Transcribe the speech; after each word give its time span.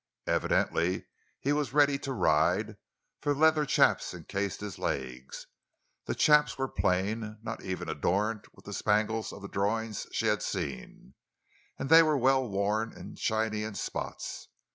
Evidently 0.25 1.05
he 1.39 1.53
was 1.53 1.73
ready 1.73 1.99
to 1.99 2.11
ride, 2.11 2.77
for 3.19 3.35
leather 3.35 3.67
chaps 3.67 4.15
incased 4.15 4.59
his 4.59 4.79
legs. 4.79 5.45
The 6.05 6.15
chaps 6.15 6.57
were 6.57 6.67
plain, 6.67 7.37
not 7.43 7.63
even 7.63 7.87
adorned 7.87 8.45
with 8.55 8.65
the 8.65 8.73
spangles 8.73 9.31
of 9.31 9.43
the 9.43 9.47
drawings 9.47 10.07
she 10.11 10.25
had 10.25 10.41
seen; 10.41 11.13
and 11.77 11.89
they 11.91 12.01
were 12.01 12.17
well 12.17 12.49
worn 12.49 12.93
and 12.93 13.19
shiny 13.19 13.61
in 13.61 13.75
spots. 13.75 14.47